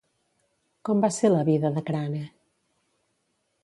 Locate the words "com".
0.89-1.03